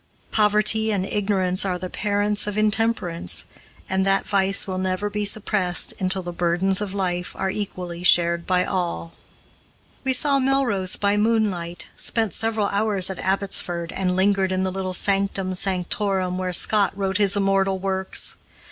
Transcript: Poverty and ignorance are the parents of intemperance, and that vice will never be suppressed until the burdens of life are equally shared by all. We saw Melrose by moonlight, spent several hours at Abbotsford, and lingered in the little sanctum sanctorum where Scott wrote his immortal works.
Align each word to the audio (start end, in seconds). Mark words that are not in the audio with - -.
Poverty 0.31 0.89
and 0.89 1.05
ignorance 1.05 1.63
are 1.63 1.77
the 1.77 1.87
parents 1.87 2.47
of 2.47 2.57
intemperance, 2.57 3.45
and 3.87 4.03
that 4.03 4.25
vice 4.25 4.65
will 4.65 4.79
never 4.79 5.11
be 5.11 5.25
suppressed 5.25 5.93
until 5.99 6.23
the 6.23 6.31
burdens 6.33 6.81
of 6.81 6.95
life 6.95 7.35
are 7.35 7.51
equally 7.51 8.01
shared 8.03 8.47
by 8.47 8.65
all. 8.65 9.13
We 10.03 10.13
saw 10.13 10.39
Melrose 10.39 10.95
by 10.95 11.17
moonlight, 11.17 11.89
spent 11.95 12.33
several 12.33 12.65
hours 12.69 13.11
at 13.11 13.19
Abbotsford, 13.19 13.91
and 13.91 14.15
lingered 14.15 14.51
in 14.51 14.63
the 14.63 14.71
little 14.71 14.95
sanctum 14.95 15.53
sanctorum 15.53 16.35
where 16.39 16.51
Scott 16.51 16.97
wrote 16.97 17.17
his 17.17 17.37
immortal 17.37 17.77
works. 17.77 18.37